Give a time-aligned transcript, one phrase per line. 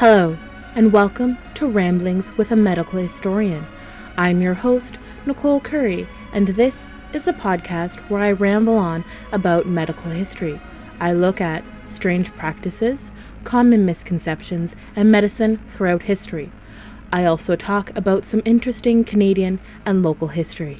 [0.00, 0.38] Hello,
[0.74, 3.66] and welcome to Ramblings with a Medical Historian.
[4.16, 9.66] I'm your host, Nicole Curry, and this is a podcast where I ramble on about
[9.66, 10.58] medical history.
[11.00, 13.12] I look at strange practices,
[13.44, 16.50] common misconceptions, and medicine throughout history.
[17.12, 20.78] I also talk about some interesting Canadian and local history.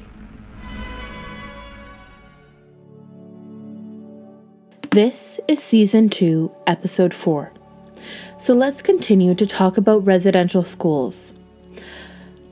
[4.89, 7.53] This is Season 2, Episode 4.
[8.39, 11.33] So let's continue to talk about residential schools.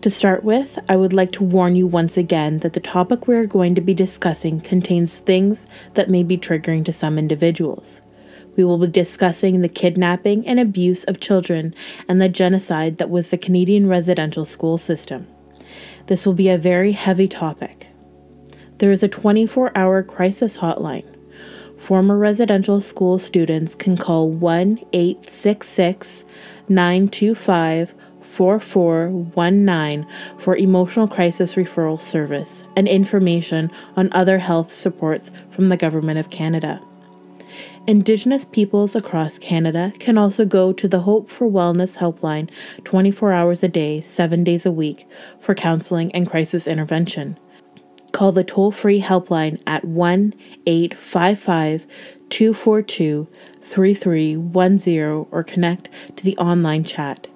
[0.01, 3.35] To start with, I would like to warn you once again that the topic we
[3.35, 7.99] are going to be discussing contains things that may be triggering to some individuals.
[8.55, 11.75] We will be discussing the kidnapping and abuse of children
[12.07, 15.27] and the genocide that was the Canadian residential school system.
[16.07, 17.89] This will be a very heavy topic.
[18.77, 21.05] There is a 24 hour crisis hotline
[21.79, 26.25] former residential school students can call 1 866
[26.67, 30.05] 925 4419
[30.37, 36.29] for emotional crisis referral service and information on other health supports from the Government of
[36.29, 36.79] Canada.
[37.87, 42.49] Indigenous peoples across Canada can also go to the Hope for Wellness helpline
[42.83, 45.07] 24 hours a day, 7 days a week
[45.39, 47.37] for counseling and crisis intervention.
[48.11, 50.33] Call the toll free helpline at 1
[50.65, 51.85] 855
[52.29, 53.27] 242
[53.61, 57.27] 3310 or connect to the online chat.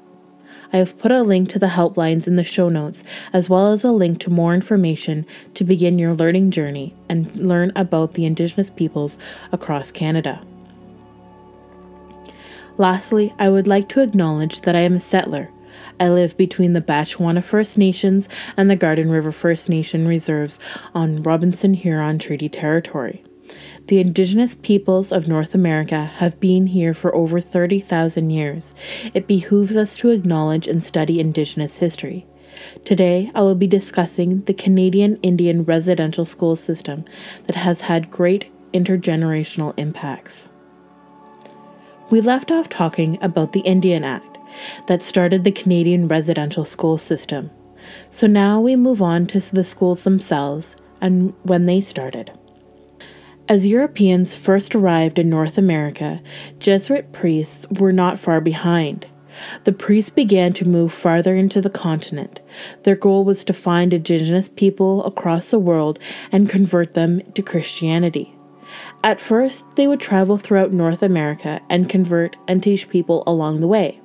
[0.73, 3.83] I have put a link to the helplines in the show notes, as well as
[3.83, 8.71] a link to more information to begin your learning journey and learn about the Indigenous
[8.71, 9.19] peoples
[9.51, 10.43] across Canada.
[12.77, 15.51] Lastly, I would like to acknowledge that I am a settler
[15.99, 18.27] I live between the Batchewana First Nations
[18.57, 20.59] and the Garden River First Nation reserves
[20.93, 23.23] on Robinson Huron Treaty Territory.
[23.87, 28.73] The indigenous peoples of North America have been here for over 30,000 years.
[29.13, 32.25] It behooves us to acknowledge and study indigenous history.
[32.85, 37.03] Today, I will be discussing the Canadian Indian residential school system
[37.47, 40.49] that has had great intergenerational impacts.
[42.09, 44.32] We left off talking about the Indian Act
[44.87, 47.51] that started the Canadian residential school system.
[48.11, 52.31] So now we move on to the schools themselves and when they started.
[53.49, 56.21] As Europeans first arrived in North America,
[56.59, 59.05] Jesuit priests were not far behind.
[59.65, 62.39] The priests began to move farther into the continent.
[62.83, 65.99] Their goal was to find indigenous people across the world
[66.31, 68.33] and convert them to Christianity.
[69.03, 73.67] At first, they would travel throughout North America and convert and teach people along the
[73.67, 73.99] way.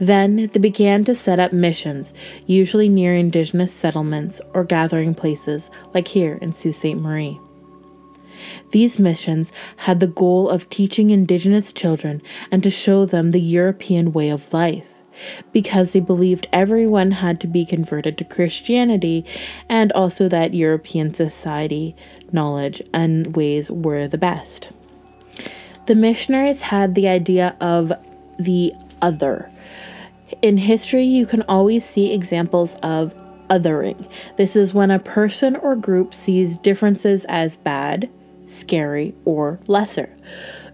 [0.00, 2.12] Then they began to set up missions,
[2.46, 6.96] usually near indigenous settlements or gathering places, like here in Sault Ste.
[6.96, 7.38] Marie.
[8.72, 12.20] These missions had the goal of teaching indigenous children
[12.50, 14.86] and to show them the European way of life,
[15.52, 19.24] because they believed everyone had to be converted to Christianity
[19.68, 21.94] and also that European society,
[22.32, 24.70] knowledge, and ways were the best.
[25.86, 27.92] The missionaries had the idea of
[28.38, 28.72] the
[29.02, 29.50] other,
[30.40, 33.14] in history, you can always see examples of
[33.48, 34.08] othering.
[34.36, 38.08] This is when a person or group sees differences as bad,
[38.46, 40.08] scary, or lesser.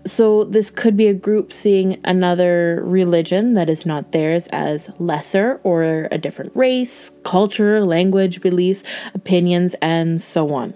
[0.07, 5.61] So, this could be a group seeing another religion that is not theirs as lesser,
[5.65, 10.73] or a different race, culture, language, beliefs, opinions, and so on.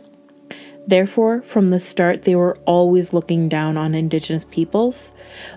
[0.88, 5.12] Therefore, from the start, they were always looking down on Indigenous peoples,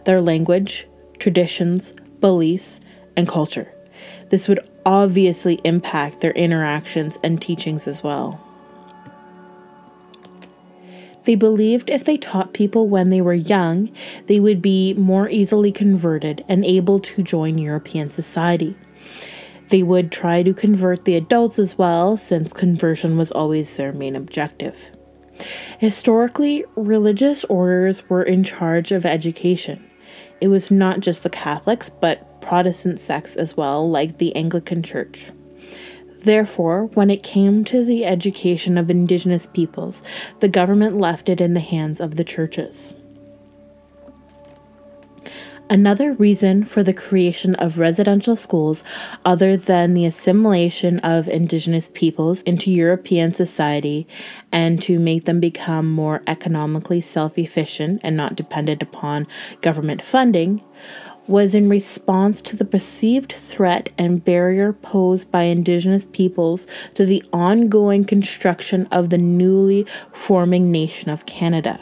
[0.05, 0.87] their language,
[1.25, 2.79] traditions, beliefs,
[3.17, 3.73] and culture.
[4.29, 8.39] This would obviously impact their interactions and teachings as well.
[11.23, 13.89] They believed if they taught people when they were young,
[14.27, 18.77] they would be more easily converted and able to join European society.
[19.69, 24.15] They would try to convert the adults as well, since conversion was always their main
[24.15, 24.77] objective.
[25.79, 29.83] Historically, religious orders were in charge of education.
[30.41, 35.31] It was not just the Catholics, but Protestant sects as well, like the Anglican Church.
[36.19, 40.01] Therefore, when it came to the education of Indigenous peoples,
[40.39, 42.93] the government left it in the hands of the churches.
[45.67, 48.83] Another reason for the creation of residential schools,
[49.25, 54.07] other than the assimilation of Indigenous peoples into European society
[54.51, 59.25] and to make them become more economically self efficient and not dependent upon
[59.61, 60.61] government funding,
[61.25, 67.23] was in response to the perceived threat and barrier posed by Indigenous peoples to the
[67.33, 69.83] ongoing construction of the newly
[70.13, 71.79] forming nation of Canada.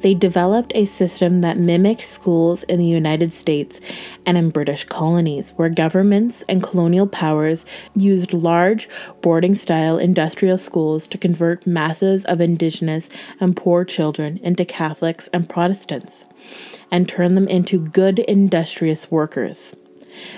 [0.00, 3.80] They developed a system that mimicked schools in the United States
[4.26, 8.88] and in British colonies, where governments and colonial powers used large
[9.22, 13.08] boarding style industrial schools to convert masses of Indigenous
[13.40, 16.24] and poor children into Catholics and Protestants
[16.90, 19.74] and turn them into good industrious workers.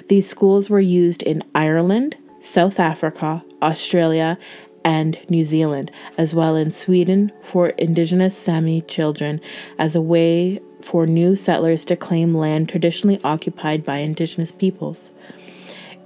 [0.08, 4.38] These schools were used in Ireland, South Africa, Australia,
[4.86, 9.40] and New Zealand, as well in Sweden for indigenous Sami children
[9.80, 15.10] as a way for new settlers to claim land traditionally occupied by indigenous peoples.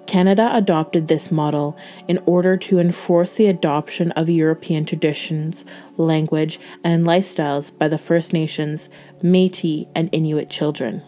[0.06, 1.76] Canada adopted this model
[2.08, 5.66] in order to enforce the adoption of European traditions,
[5.98, 8.88] language, and lifestyles by the First Nations,
[9.22, 11.02] Metis, and Inuit children.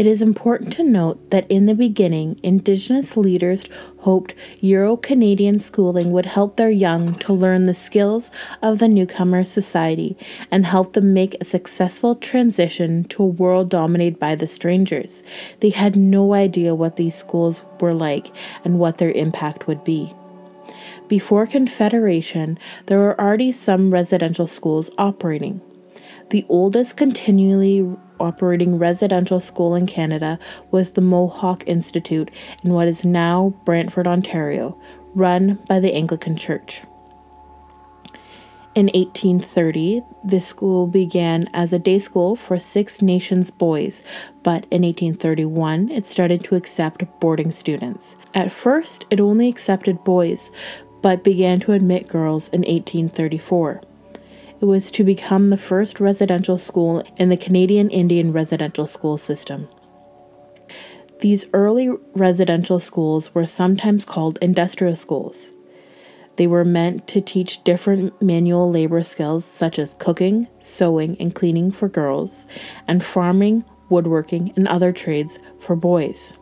[0.00, 3.66] It is important to note that in the beginning, Indigenous leaders
[3.98, 8.30] hoped Euro Canadian schooling would help their young to learn the skills
[8.62, 10.16] of the newcomer society
[10.50, 15.22] and help them make a successful transition to a world dominated by the strangers.
[15.60, 18.32] They had no idea what these schools were like
[18.64, 20.14] and what their impact would be.
[21.08, 25.60] Before Confederation, there were already some residential schools operating.
[26.30, 27.86] The oldest continually
[28.20, 30.38] operating residential school in Canada
[30.70, 32.30] was the Mohawk Institute
[32.62, 34.78] in what is now Brantford, Ontario,
[35.14, 36.82] run by the Anglican Church.
[38.76, 44.04] In 1830, this school began as a day school for Six Nations boys,
[44.44, 48.14] but in 1831 it started to accept boarding students.
[48.32, 50.52] At first, it only accepted boys,
[51.02, 53.82] but began to admit girls in 1834.
[54.60, 59.68] It was to become the first residential school in the Canadian Indian residential school system.
[61.20, 65.38] These early residential schools were sometimes called industrial schools.
[66.36, 71.70] They were meant to teach different manual labor skills such as cooking, sewing, and cleaning
[71.70, 72.44] for girls,
[72.86, 76.34] and farming, woodworking, and other trades for boys.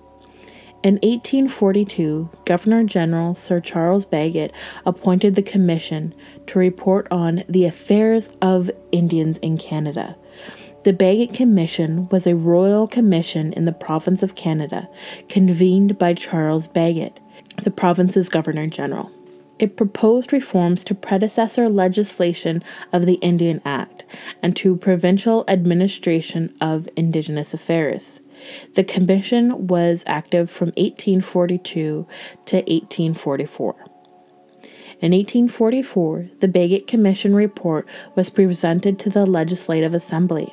[0.84, 4.52] In 1842, Governor General Sir Charles Bagot
[4.86, 6.14] appointed the commission
[6.46, 10.16] to report on the affairs of Indians in Canada.
[10.84, 14.88] The Bagot Commission was a royal commission in the province of Canada,
[15.28, 17.16] convened by Charles Bagot,
[17.64, 19.10] the province's Governor General.
[19.58, 24.04] It proposed reforms to predecessor legislation of the Indian Act
[24.40, 28.20] and to provincial administration of Indigenous affairs.
[28.74, 32.06] The commission was active from 1842
[32.46, 33.74] to 1844.
[35.00, 37.86] In 1844, the Bagot Commission report
[38.16, 40.52] was presented to the Legislative Assembly.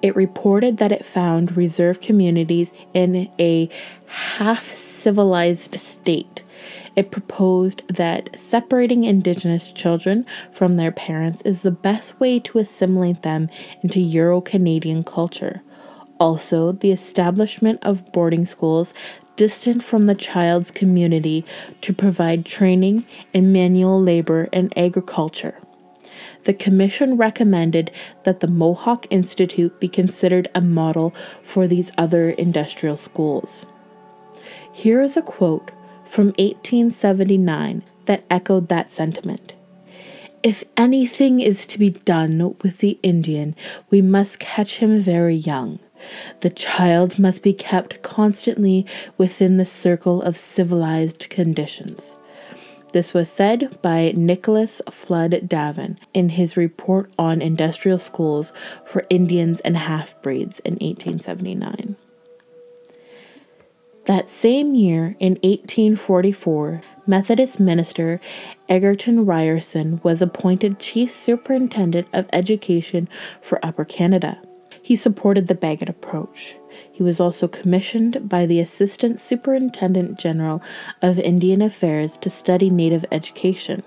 [0.00, 3.68] It reported that it found reserve communities in a
[4.06, 6.42] half civilized state.
[6.96, 13.22] It proposed that separating Indigenous children from their parents is the best way to assimilate
[13.22, 13.50] them
[13.82, 15.62] into Euro Canadian culture.
[16.22, 18.94] Also, the establishment of boarding schools
[19.34, 21.44] distant from the child's community
[21.80, 25.58] to provide training in manual labor and agriculture.
[26.44, 27.90] The Commission recommended
[28.22, 33.66] that the Mohawk Institute be considered a model for these other industrial schools.
[34.72, 35.72] Here is a quote
[36.08, 39.54] from 1879 that echoed that sentiment.
[40.44, 43.56] If anything is to be done with the Indian,
[43.90, 45.80] we must catch him very young.
[46.40, 48.86] The child must be kept constantly
[49.18, 52.12] within the circle of civilized conditions.
[52.92, 58.52] This was said by Nicholas Flood Davin in his report on industrial schools
[58.84, 61.96] for Indians and half breeds in 1879.
[64.06, 68.20] That same year, in 1844, Methodist minister
[68.68, 73.08] Egerton Ryerson was appointed Chief Superintendent of Education
[73.40, 74.42] for Upper Canada.
[74.82, 76.56] He supported the Bagot approach.
[76.90, 80.60] He was also commissioned by the Assistant Superintendent General
[81.00, 83.84] of Indian Affairs to study Native education.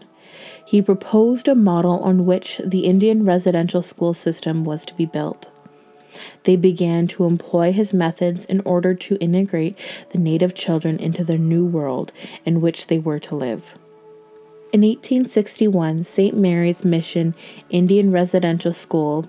[0.65, 5.49] He proposed a model on which the Indian residential school system was to be built.
[6.45, 9.77] They began to employ his methods in order to integrate
[10.11, 12.13] the native children into the new world
[12.45, 13.75] in which they were to live.
[14.71, 16.37] In 1861, St.
[16.37, 17.35] Mary's Mission
[17.69, 19.27] Indian Residential School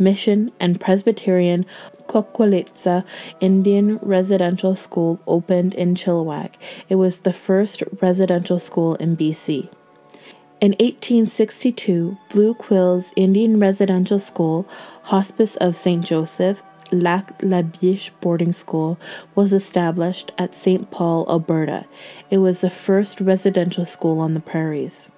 [0.00, 1.66] Mission, and Presbyterian
[2.06, 3.04] Coqualeetza
[3.40, 6.54] Indian Residential School opened in Chilliwack.
[6.88, 9.68] It was the first residential school in BC.
[10.60, 14.68] In 1862, Blue Quills Indian Residential School,
[15.04, 16.04] Hospice of St.
[16.04, 18.98] Joseph, Lac La Biche boarding school
[19.34, 20.90] was established at St.
[20.90, 21.86] Paul, Alberta.
[22.30, 25.08] It was the first residential school on the prairies.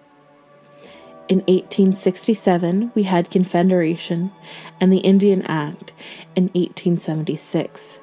[1.29, 4.33] In 1867, we had Confederation
[4.81, 5.93] and the Indian Act
[6.35, 7.99] in 1876.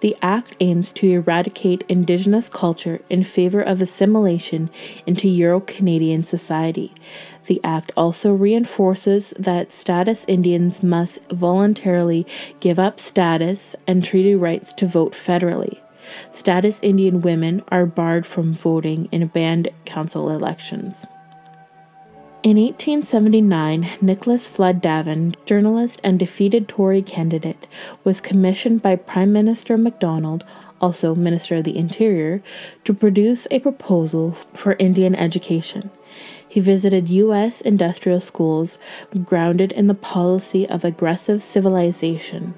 [0.00, 4.68] The act aims to eradicate Indigenous culture in favor of assimilation
[5.06, 6.92] into Euro Canadian society.
[7.46, 12.26] The act also reinforces that status Indians must voluntarily
[12.60, 15.78] give up status and treaty rights to vote federally.
[16.32, 21.06] Status Indian women are barred from voting in band council elections.
[22.44, 27.66] In 1879, Nicholas Flood Davin, journalist and defeated Tory candidate,
[28.04, 30.44] was commissioned by Prime Minister Macdonald,
[30.78, 32.42] also Minister of the Interior,
[32.84, 35.88] to produce a proposal for Indian education.
[36.46, 37.62] He visited U.S.
[37.62, 38.76] industrial schools
[39.24, 42.52] grounded in the policy of aggressive civilization.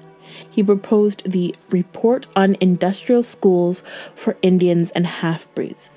[0.49, 5.89] He proposed the Report on Industrial Schools for Indians and Half Breeds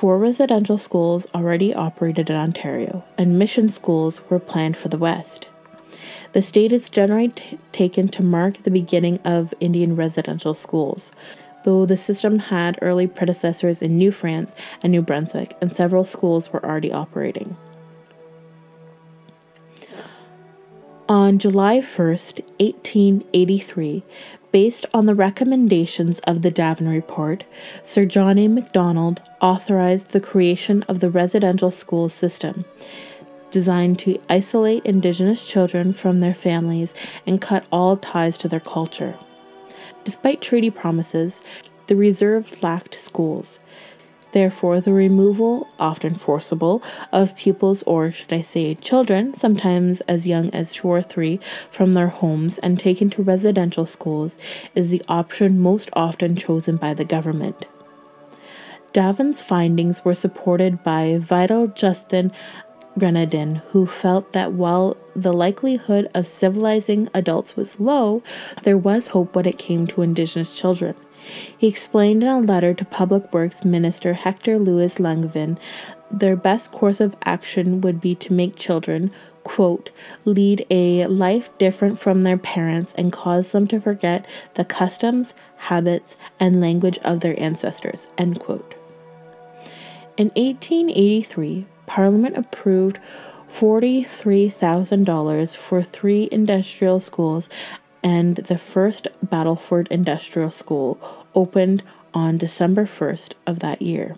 [0.00, 5.46] Four residential schools already operated in Ontario, and mission schools were planned for the West.
[6.32, 11.12] The state is generally t- taken to mark the beginning of Indian residential schools,
[11.64, 16.50] though the system had early predecessors in New France and New Brunswick, and several schools
[16.50, 17.58] were already operating.
[21.10, 24.02] On July 1, 1883,
[24.52, 27.44] Based on the recommendations of the Davin Report,
[27.84, 28.48] Sir John A.
[28.48, 32.64] Macdonald authorized the creation of the residential school system,
[33.52, 36.94] designed to isolate Indigenous children from their families
[37.26, 39.16] and cut all ties to their culture.
[40.02, 41.40] Despite treaty promises,
[41.86, 43.60] the reserve lacked schools,
[44.32, 46.82] Therefore, the removal, often forcible,
[47.12, 51.92] of pupils, or should I say children, sometimes as young as two or three, from
[51.92, 54.38] their homes and taken to residential schools
[54.74, 57.66] is the option most often chosen by the government.
[58.92, 62.32] Davin's findings were supported by Vital Justin
[62.98, 68.22] Grandin, who felt that while the likelihood of civilizing adults was low,
[68.62, 70.94] there was hope when it came to Indigenous children.
[71.56, 75.58] He explained in a letter to Public Works Minister Hector Louis Langevin
[76.10, 79.12] their best course of action would be to make children,
[79.44, 79.90] quote,
[80.24, 86.16] lead a life different from their parents and cause them to forget the customs, habits,
[86.38, 88.74] and language of their ancestors, end quote.
[90.16, 92.98] In 1883, Parliament approved
[93.52, 97.48] $43,000 for three industrial schools
[98.02, 100.98] and the first Battleford Industrial School
[101.34, 101.82] opened
[102.14, 104.16] on December 1st of that year.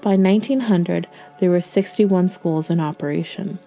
[0.00, 1.08] By 1900,
[1.38, 3.58] there were 61 schools in operation.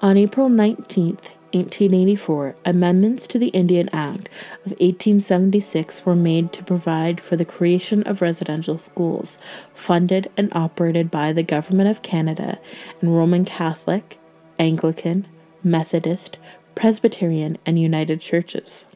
[0.00, 1.18] On April 19,
[1.52, 4.28] 1884, amendments to the Indian Act
[4.66, 9.38] of 1876 were made to provide for the creation of residential schools,
[9.72, 12.58] funded and operated by the Government of Canada
[13.00, 14.18] and Roman Catholic,
[14.58, 15.26] Anglican,
[15.64, 16.36] Methodist,
[16.74, 18.86] Presbyterian, and United Churches.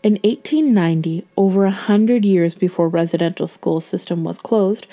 [0.00, 4.86] In 1890, over a hundred years before residential school system was closed,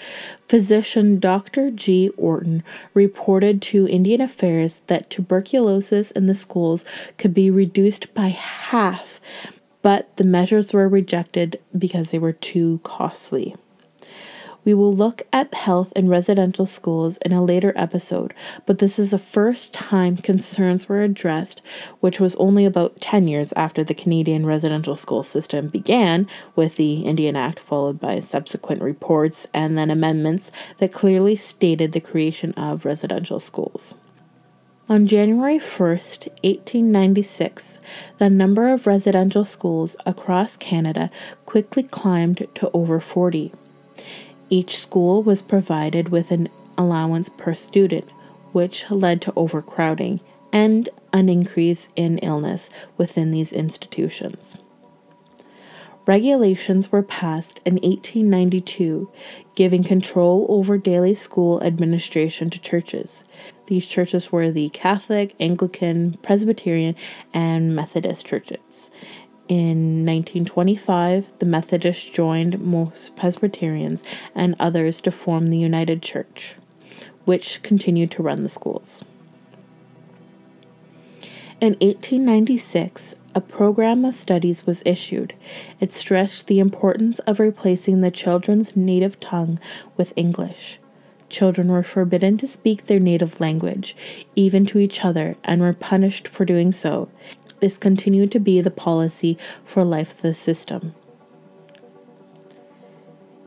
[0.48, 1.70] physician Dr.
[1.70, 2.10] G.
[2.18, 2.64] Orton
[2.96, 6.86] reported to Indian Affairs that tuberculosis in the schools
[7.20, 9.22] could be reduced by half,
[9.84, 13.56] but the measures were rejected because they were too costly.
[14.65, 18.34] We will look at health in residential schools in a later episode,
[18.65, 21.62] but this is the first time concerns were addressed,
[22.00, 27.01] which was only about 10 years after the Canadian residential school system began, with the
[27.01, 32.86] Indian Act followed by subsequent reports and then amendments that clearly stated the creation of
[32.86, 33.93] residential schools.
[34.89, 37.77] On January 1, 1896,
[38.17, 41.12] the number of residential schools across Canada
[41.45, 43.51] quickly climbed to over 40.
[44.50, 48.10] Each school was provided with an allowance per student,
[48.52, 50.20] which led to overcrowding
[50.52, 54.56] and an increase in illness within these institutions.
[56.06, 59.10] Regulations were passed in 1892,
[59.56, 63.24] giving control over daily school administration to churches.
[63.66, 66.96] These churches were the Catholic, Anglican, Presbyterian,
[67.34, 68.60] and Methodist churches.
[69.48, 74.02] In 1925, the Methodists joined most Presbyterians
[74.34, 76.56] and others to form the United Church,
[77.25, 79.04] which continued to run the schools.
[81.62, 85.36] In 1896, a program of studies was issued.
[85.80, 89.60] It stressed the importance of replacing the children's native tongue
[89.96, 90.80] with English.
[91.36, 93.94] Children were forbidden to speak their native language,
[94.38, 97.10] even to each other, and were punished for doing so.
[97.60, 100.96] This continued to be the policy for life of the system.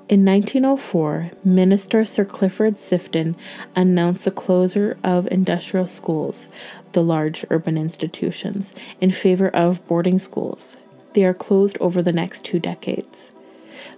[0.07, 3.35] In 1904, Minister Sir Clifford Sifton
[3.75, 6.49] announced the closure of industrial schools,
[6.93, 10.77] the large urban institutions, in favor of boarding schools.
[11.15, 13.31] They are closed over the next two decades.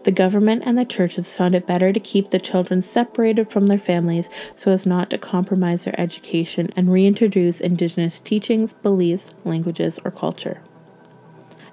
[0.05, 3.79] The government and the churches found it better to keep the children separated from their
[3.79, 10.11] families so as not to compromise their education and reintroduce Indigenous teachings, beliefs, languages, or
[10.11, 10.63] culture.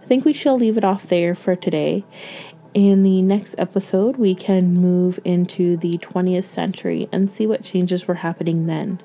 [0.01, 2.05] I think we shall leave it off there for today.
[2.73, 8.07] In the next episode, we can move into the 20th century and see what changes
[8.07, 9.01] were happening then.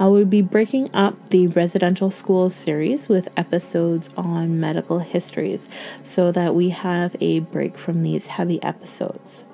[0.00, 5.68] I will be breaking up the residential school series with episodes on medical histories
[6.04, 9.44] so that we have a break from these heavy episodes.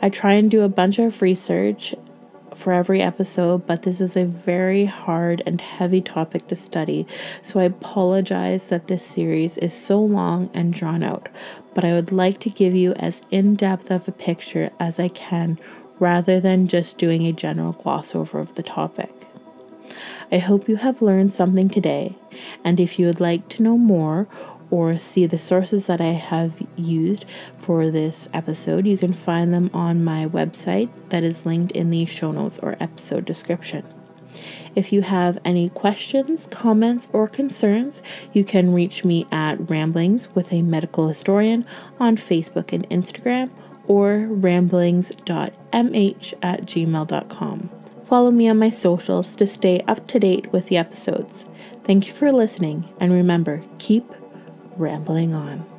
[0.00, 1.94] I try and do a bunch of research
[2.54, 7.06] for every episode, but this is a very hard and heavy topic to study,
[7.42, 11.28] so I apologize that this series is so long and drawn out.
[11.74, 15.08] But I would like to give you as in depth of a picture as I
[15.08, 15.58] can
[15.98, 19.10] rather than just doing a general gloss over of the topic.
[20.30, 22.16] I hope you have learned something today,
[22.62, 24.26] and if you would like to know more
[24.70, 27.24] or see the sources that I have used
[27.58, 32.06] for this episode, you can find them on my website that is linked in the
[32.06, 33.84] show notes or episode description.
[34.74, 40.52] If you have any questions, comments, or concerns, you can reach me at Ramblings with
[40.52, 41.64] a Medical Historian
[42.00, 43.50] on Facebook and Instagram
[43.86, 47.70] or ramblings.mh at gmail.com.
[48.06, 51.44] Follow me on my socials to stay up to date with the episodes.
[51.84, 54.10] Thank you for listening, and remember, keep
[54.76, 55.73] rambling on.